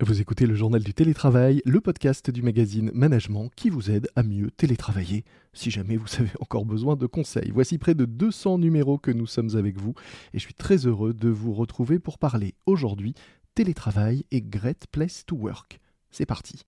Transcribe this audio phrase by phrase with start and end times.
[0.00, 4.24] Vous écoutez le journal du télétravail, le podcast du magazine Management qui vous aide à
[4.24, 7.52] mieux télétravailler si jamais vous avez encore besoin de conseils.
[7.54, 9.94] Voici près de 200 numéros que nous sommes avec vous
[10.32, 13.14] et je suis très heureux de vous retrouver pour parler aujourd'hui
[13.54, 15.78] télétravail et Great Place to Work.
[16.10, 16.62] C'est parti.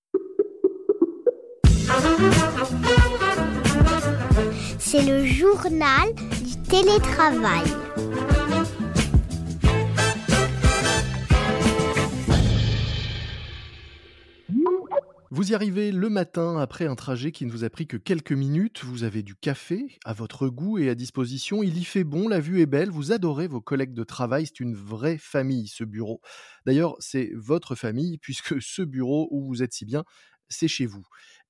[4.79, 6.15] C'est le journal
[6.45, 7.65] du télétravail.
[15.37, 18.33] Vous y arrivez le matin après un trajet qui ne vous a pris que quelques
[18.33, 22.27] minutes, vous avez du café à votre goût et à disposition, il y fait bon,
[22.27, 25.85] la vue est belle, vous adorez vos collègues de travail, c'est une vraie famille ce
[25.85, 26.23] bureau.
[26.65, 30.05] D'ailleurs, c'est votre famille puisque ce bureau où vous êtes si bien,
[30.49, 31.05] c'est chez vous.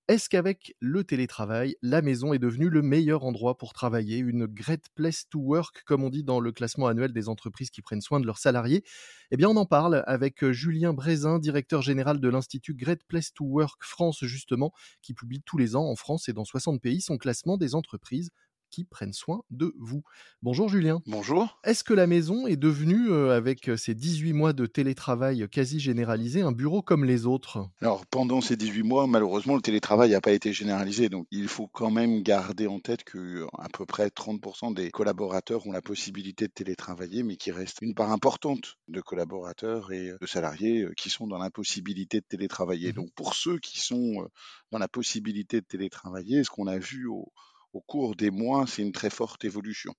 [0.08, 4.88] Est-ce qu'avec le télétravail, la maison est devenue le meilleur endroit pour travailler, une great
[4.94, 8.20] place to work, comme on dit dans le classement annuel des entreprises qui prennent soin
[8.20, 8.84] de leurs salariés?
[9.32, 13.34] Eh bien, on en parle avec euh, Julien Brézin, directeur général de l'Institut Great Place
[13.34, 17.00] to Work France, justement, qui publie tous les ans en France et dans 60 pays
[17.00, 18.30] son classement des entreprises
[18.70, 20.02] qui prennent soin de vous.
[20.42, 21.02] Bonjour Julien.
[21.06, 21.58] Bonjour.
[21.64, 26.42] Est-ce que la maison est devenue, euh, avec ces 18 mois de télétravail quasi généralisé,
[26.42, 27.68] un bureau comme les autres?
[27.80, 31.08] Alors pendant ces 18 mois, malheureusement, le télétravail n'a pas été généralisé.
[31.08, 35.66] Donc il faut quand même garder en tête que à peu près 30% des collaborateurs
[35.66, 40.26] ont la possibilité de télétravailler, mais qu'il reste une part importante de collaborateurs et de
[40.26, 42.90] salariés euh, qui sont dans l'impossibilité de télétravailler.
[42.92, 44.28] Mmh Donc pour ceux qui sont euh,
[44.70, 47.32] dans la possibilité de télétravailler, ce qu'on a vu au,
[47.76, 49.94] au cours des mois, c'est une très forte évolution.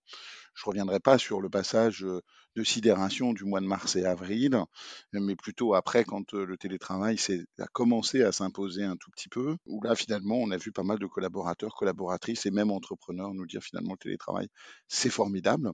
[0.58, 2.04] Je ne reviendrai pas sur le passage
[2.58, 4.60] de sidération du mois de mars et avril,
[5.14, 7.18] mais plutôt après, quand le télétravail
[7.60, 10.82] a commencé à s'imposer un tout petit peu, où là, finalement, on a vu pas
[10.82, 14.48] mal de collaborateurs, collaboratrices et même entrepreneurs nous dire finalement le télétravail,
[14.88, 15.72] c'est formidable.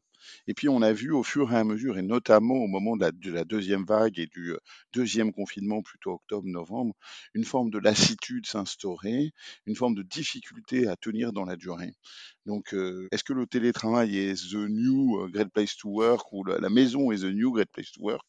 [0.48, 3.06] Et puis, on a vu au fur et à mesure, et notamment au moment de
[3.06, 4.54] la, de la deuxième vague et du
[4.92, 6.94] deuxième confinement, plutôt octobre-novembre,
[7.34, 9.32] une forme de lassitude s'instaurer,
[9.66, 11.94] une forme de difficulté à tenir dans la durée.
[12.46, 16.44] Donc, euh, est-ce que le télétravail est the new euh, great place to work ou
[16.44, 18.24] la, la maison est the new great place to work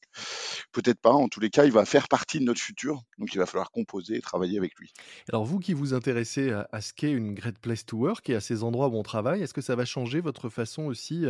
[0.72, 1.12] Peut-être pas.
[1.12, 3.02] En tous les cas, il va faire partie de notre futur.
[3.18, 4.92] Donc, il va falloir composer et travailler avec lui.
[5.28, 8.34] Alors, vous qui vous intéressez à, à ce qu'est une great place to work et
[8.34, 11.26] à ces endroits où on travaille, est-ce que ça va changer votre façon aussi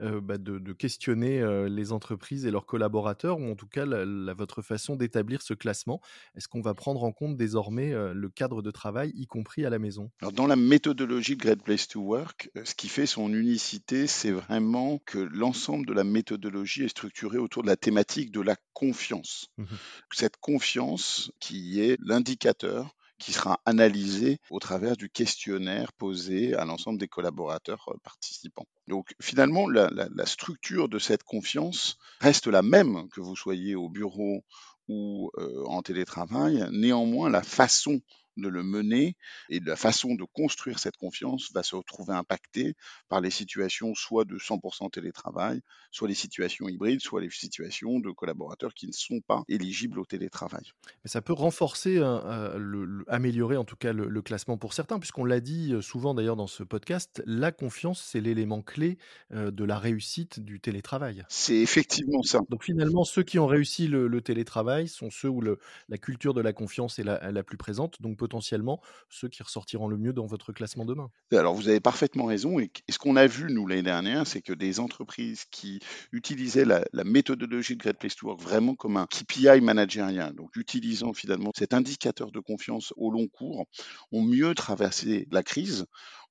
[0.00, 3.84] euh, bah, de, de, questionner euh, les entreprises et leurs collaborateurs, ou en tout cas
[3.84, 6.00] la, la, votre façon d'établir ce classement?
[6.36, 9.70] Est-ce qu'on va prendre en compte désormais euh, le cadre de travail, y compris à
[9.70, 10.10] la maison?
[10.20, 14.32] Alors, dans la méthodologie de Great Place to Work, ce qui fait son unicité, c'est
[14.32, 14.57] vraiment
[15.04, 19.48] que l'ensemble de la méthodologie est structuré autour de la thématique de la confiance.
[19.58, 19.64] Mmh
[20.12, 27.00] Cette confiance qui est l'indicateur qui sera analysé au travers du questionnaire posé à l'ensemble
[27.00, 28.66] des collaborateurs participants.
[28.86, 33.74] Donc finalement, la, la, la, structure de cette confiance reste la même que vous soyez
[33.74, 34.44] au bureau
[34.86, 36.66] ou euh, en télétravail.
[36.70, 38.00] Néanmoins, la façon
[38.40, 39.16] de le mener
[39.48, 42.74] et la façon de construire cette confiance va se retrouver impactée
[43.08, 45.60] par les situations soit de 100% télétravail,
[45.90, 50.04] soit les situations hybrides, soit les situations de collaborateurs qui ne sont pas éligibles au
[50.04, 50.72] télétravail.
[51.04, 54.72] Mais ça peut renforcer, euh, le, le, améliorer en tout cas le, le classement pour
[54.72, 58.98] certains, puisqu'on l'a dit souvent d'ailleurs dans ce podcast, la confiance c'est l'élément clé
[59.32, 61.24] euh, de la réussite du télétravail.
[61.28, 62.40] C'est effectivement ça.
[62.48, 66.52] Donc finalement, ceux qui ont réussi le, télétravail sont ceux où la culture de la
[66.52, 68.00] confiance est la, la plus présente.
[68.02, 71.10] Donc potentiellement ceux qui ressortiront le mieux dans votre classement demain.
[71.32, 72.58] Alors vous avez parfaitement raison.
[72.60, 75.80] Et, ce qu'on a vu, nous, l'année dernière, c'est que des entreprises qui
[76.12, 80.54] utilisaient la, la, méthodologie de Great Place to Work vraiment comme un KPI managérien, donc
[80.56, 83.66] utilisant finalement cet indicateur de confiance au long cours,
[84.12, 85.86] ont mieux traversé la crise,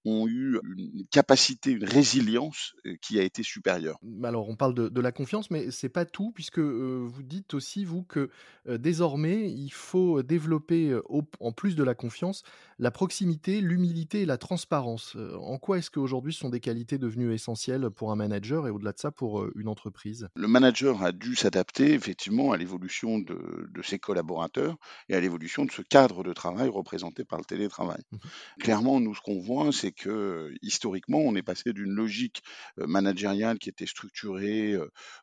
[0.07, 3.99] ont eu une capacité, une résilience qui a été supérieure.
[4.23, 7.53] Alors on parle de, de la confiance, mais c'est pas tout, puisque euh, vous dites
[7.53, 8.29] aussi, vous, que
[8.67, 12.43] euh, désormais, il faut développer, euh, au, en plus de la confiance,
[12.79, 15.15] la proximité, l'humilité et la transparence.
[15.15, 18.91] en quoi est-ce qu'aujourd'hui ce sont des qualités devenues essentielles pour un manager et au-delà
[18.91, 20.27] de ça pour une entreprise?
[20.35, 24.75] Le manager a dû s'adapter effectivement à l'évolution de, de, ses collaborateurs
[25.09, 28.01] et à l'évolution de ce cadre de travail représenté par le télétravail.
[28.11, 28.17] Mmh.
[28.59, 32.41] Clairement, nous, ce qu'on voit, c'est que historiquement, on est passé d'une logique
[32.77, 34.75] managériale qui était structurée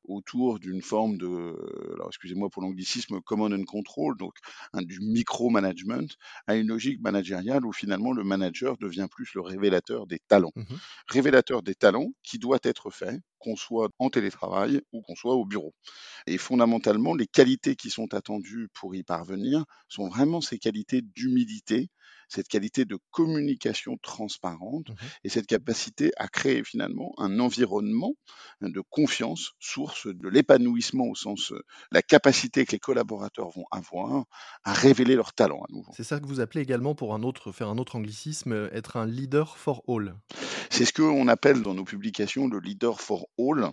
[0.05, 1.57] autour d'une forme de,
[1.95, 4.35] alors excusez-moi pour l'anglicisme, command and control, donc
[4.73, 6.17] hein, du micro-management,
[6.47, 10.53] à une logique managériale où finalement le manager devient plus le révélateur des talents.
[10.57, 10.65] Mmh
[11.09, 15.45] révélateur des talents qui doit être fait qu'on soit en télétravail ou qu'on soit au
[15.45, 15.75] bureau.
[16.27, 21.89] Et fondamentalement, les qualités qui sont attendues pour y parvenir sont vraiment ces qualités d'humilité,
[22.29, 24.95] cette qualité de communication transparente Mmh
[25.25, 28.15] et cette capacité à créer finalement un environnement
[28.61, 31.63] de confiance, source de l'épanouissement au sens euh,
[31.93, 34.25] la capacité que les collaborateurs vont avoir
[34.65, 35.93] à révéler leur talent à nouveau.
[35.97, 38.97] C'est ça que vous appelez également, pour un autre faire un autre anglicisme, heu, être
[38.97, 40.15] un leader for all.
[40.71, 43.71] C'est ce qu'on appelle dans nos publications le leader for all,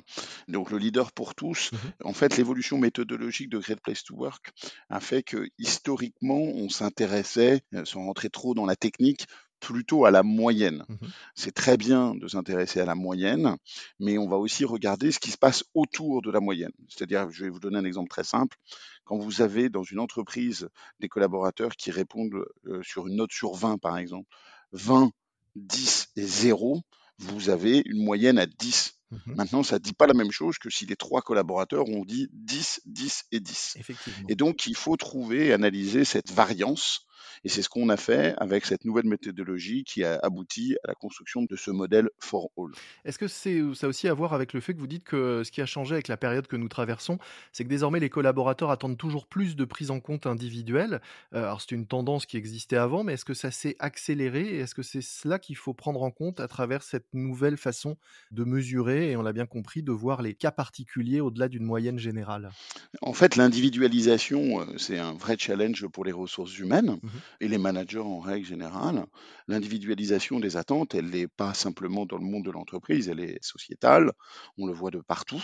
[0.48, 1.72] donc le leader pour tous.
[1.72, 4.52] Mmh En fait, l'évolution méthodologique de Great Place to Work
[4.90, 9.28] a fait que historiquement, on s'intéressait, euh, sans rentrer trop dans la technique,
[9.62, 10.84] plutôt à la moyenne.
[10.90, 10.96] Mmh
[11.36, 13.56] C'est très bien de s'intéresser à la moyenne,
[14.00, 16.72] mais on va aussi regarder ce qui se passe autour de la moyenne.
[16.90, 18.58] C'est-à-dire, je vais vous donner un exemple très simple.
[19.06, 20.68] Quand vous avez dans une entreprise
[21.00, 24.28] des collaborateurs qui répondent euh, sur une note sur 20, par exemple,
[24.74, 25.12] 20,
[25.56, 26.82] 10 et 0,
[27.20, 29.01] vous avez une moyenne à 10.
[29.12, 32.06] Mmh Maintenant, ça ne dit pas la même chose que si les trois collaborateurs ont
[32.06, 33.76] dit 10, 10 et 10.
[33.80, 34.28] Effectivement.
[34.30, 37.06] Et donc, il faut trouver et analyser cette variance.
[37.44, 40.96] Et c'est ce qu'on a fait avec cette nouvelle méthodologie qui a abouti à la
[40.96, 42.72] construction de ce modèle for all.
[43.06, 45.44] Est-ce que c'est ça a aussi à voir avec le fait que vous dites que
[45.44, 47.18] ce qui a changé avec la période que nous traversons,
[47.52, 51.02] c'est que désormais les collaborateurs attendent toujours plus de prise en compte individuelle?
[51.34, 54.76] Heu, alors c'est une tendance qui existait avant, mais est-ce que ça s'est accéléré est-ce
[54.76, 57.98] que c'est cela qu'il faut prendre en compte à travers cette nouvelle façon
[58.32, 61.98] de mesurer et on l'a bien compris, de voir les cas particuliers au-delà d'une moyenne
[62.00, 62.54] générale?
[63.02, 67.58] En fait, l'individualisation, euh, c'est un vrai challenge pour les ressources humaines Mmh et les
[67.58, 69.06] managers en règle générale.
[69.48, 74.12] L'individualisation des attentes, elle n'est pas simplement dans le monde de l'entreprise, elle est sociétale,
[74.58, 75.44] on le voit de partout.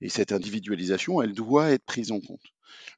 [0.00, 2.46] Et cette individualisation, elle doit être prise en compte.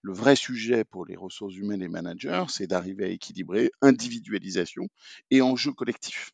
[0.02, 4.88] Le vrai sujet pour les ressources humaines et managers, c'est d'arriver à équilibrer individualisation
[5.30, 6.30] et enjeu collectif.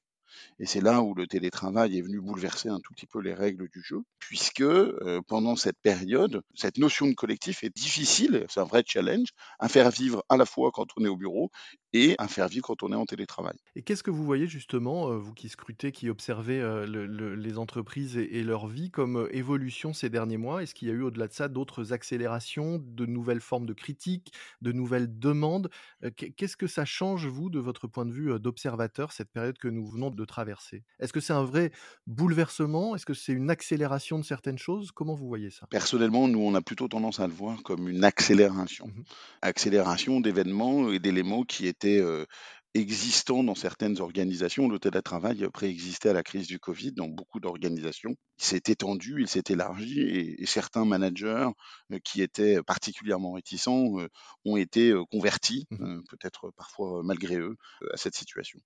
[0.58, 3.68] Et c'est là où le télétravail est venu bouleverser un tout petit peu les règles
[3.68, 8.64] du jeu, puisque euh, pendant cette période, cette notion de collectif est difficile, c'est un
[8.64, 9.28] vrai challenge,
[9.58, 11.50] à faire vivre à la fois quand on est au bureau
[11.96, 13.56] et à faire vivre quand on est en télétravail.
[13.74, 17.58] Et qu'est-ce que vous voyez justement, heu, vous qui scrutez, qui observez, le le les
[17.58, 20.62] entreprises et et leur vie comme, heu, évolution ces derniers mois?
[20.62, 24.32] Est-ce qu'il y a eu au-delà de ça d'autres accélérations, de nouvelles formes de critiques,
[24.62, 25.68] de nouvelles demandes?
[26.16, 29.86] Qu'est-ce que ça change vous, de votre point de vue, d'observateur, cette période que nous
[29.86, 30.82] venons de traverser?
[30.98, 31.70] Est-ce que c'est un vrai
[32.06, 32.94] bouleversement?
[32.96, 34.90] Est-ce que c'est une accélération de certaines choses?
[34.90, 35.68] Comment vous voyez ça?
[35.68, 38.86] Personnellement, nous, on a plutôt tendance à le voir comme une accélération.
[38.86, 39.02] Mmh
[39.42, 42.26] Accélération d'événements et d'éléments qui étaient euh,
[42.76, 44.68] existants dans certaines organisations.
[44.68, 48.14] Le télétravail préexistait à la crise du Covid dans beaucoup d'organisations.
[48.38, 51.48] Il s'est étendu, il s'est élargi et, et certains managers
[51.92, 54.08] euh, qui étaient particulièrement réticents euh,
[54.44, 58.58] ont été euh, convertis, Mmh euh, peut-être parfois malgré eux, euh, à cette situation.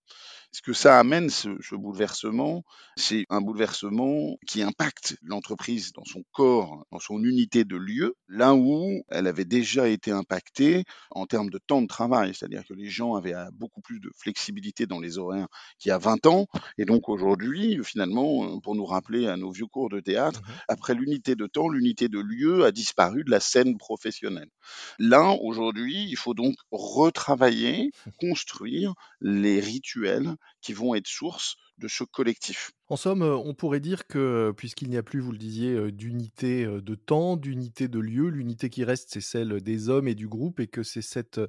[0.53, 2.65] Ce que ça amène, ce, ce bouleversement,
[2.97, 8.55] c'est un bouleversement qui impacte l'entreprise dans son corps, dans son unité de lieu, là
[8.55, 12.89] où elle avait déjà été impactée en termes de temps de travail, c'est-à-dire que les
[12.89, 15.49] gens avaient euh, beaucoup plus de flexibilité dans les horaires
[15.79, 16.47] qu'il y a 20 ans,
[16.79, 20.51] et donc aujourd'hui, finalement, euh, pour nous rappeler à nos vieux cours de théâtre, Mmh
[20.69, 24.51] après l'unité de temps, l'unité de lieu a disparu de la scène professionnelle.
[24.99, 32.05] Là, aujourd'hui, il faut donc retravailler, construire les rituels qui vont être source de ce
[32.05, 32.73] collectif.
[32.91, 35.93] En somme, heu, on pourrait dire que, puisqu'il n'y a plus, vous le disiez, heu,
[35.93, 40.29] d'unité, de temps, d'unité de lieu, l'unité qui reste, c'est celle des hommes et du
[40.29, 41.41] groupe et que c'est cette,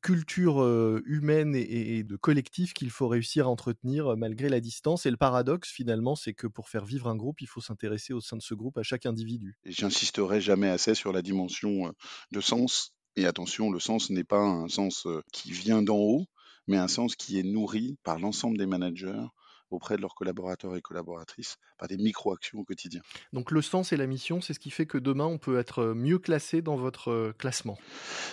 [0.00, 0.64] culture,
[1.04, 5.16] humaine et et de collectif qu'il faut réussir à entretenir, malgré la distance et le
[5.16, 8.42] paradoxe finalement, c'est que pour faire vivre un groupe, il faut s'intéresser au sein de
[8.42, 9.58] ce groupe à chaque individu.
[9.64, 11.92] Et j'insisterai jamais assez sur la dimension euh,
[12.32, 12.94] de sens.
[13.16, 16.26] Et attention, le sens n'est pas un sens euh, qui vient d'en haut,
[16.66, 19.26] mais un sens qui est nourri par l'ensemble des managers
[19.70, 23.02] auprès de leurs collaborateurs et collaboratrices par des micro-actions au quotidien.
[23.32, 25.82] Donc le sens et la mission, c'est ce qui fait que demain, on peut être,
[25.82, 27.78] heu, mieux classé dans votre, heu, classement?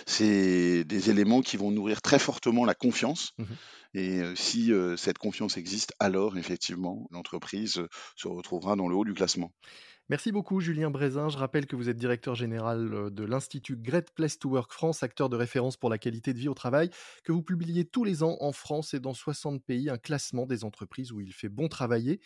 [0.06, 3.32] C'est des éléments qui vont nourrir très fortement la confiance.
[3.38, 3.44] Mmh
[3.94, 8.96] Et euh, si euh, cette confiance existe, alors effectivement, l'entreprise euh, se retrouvera dans le
[8.96, 9.52] haut du classement.
[10.08, 11.28] Merci beaucoup Julien Brézin.
[11.28, 15.02] Je rappelle que vous êtes directeur général euh, de l'Institut Great Place to Work France,
[15.02, 16.90] acteur de référence pour la qualité de vie au travail,
[17.24, 20.62] que vous publiez tous les ans en France et dans 60 pays un classement des
[20.62, 22.20] entreprises où il fait bon travailler.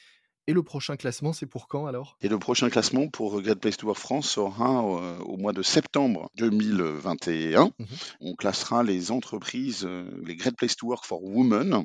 [0.51, 2.17] Et le prochain classement, c'est pour quand alors?
[2.23, 5.63] Et le prochain classement pour Great Place to Work France sera euh, au mois de
[5.63, 7.67] septembre 2021.
[7.67, 7.87] Mhm.
[8.21, 11.85] On classera les entreprises, euh, les Great Place to Work for Women.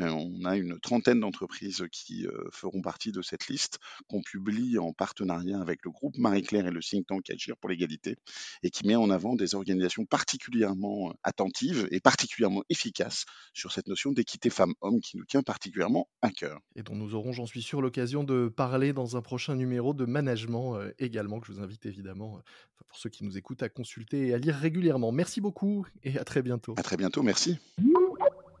[0.00, 4.92] Euh, on a une trentaine d'entreprises qui feront partie de cette liste qu'on publie en
[4.92, 8.16] partenariat avec le groupe Marie-Claire et le think tank Agir pour l'égalité
[8.62, 14.12] et qui met en avant des organisations particulièrement attentives et particulièrement efficaces sur cette notion
[14.12, 16.60] d'équité femmes-hommes qui nous tient particulièrement à cœur.
[16.76, 19.94] Et dont nous aurons, j'en suis sûr, l'occasion l'occasion de parler dans un prochain numéro
[19.94, 22.40] de management également, que je vous invite évidemment,
[22.88, 25.12] pour ceux qui nous écoutent, à consulter et à lire régulièrement.
[25.12, 26.74] Merci beaucoup et à très bientôt.
[26.76, 27.60] À très bientôt, merci.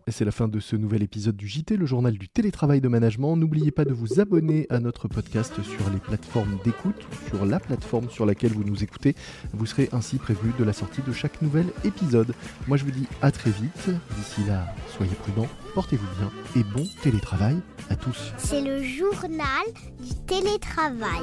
[0.08, 3.36] C'est la fin de ce nouvel épisode du JT, le journal du télétravail de management.
[3.36, 7.58] N'oubliez pas de vous abonner à notre podcast sur les plateformes d'écoute ou sur la
[7.58, 9.14] plateforme sur laquelle vous nous écoutez.
[9.54, 12.34] Vous serez ainsi prévu de la sortie de chaque nouvel épisode.
[12.68, 13.88] Moi je vous dis à très vite.
[14.16, 17.56] D'ici là, soyez prudents, portez-vous bien et bon télétravail
[17.88, 18.34] à tous.
[18.36, 19.64] C'est le journal
[20.00, 21.22] du télétravail.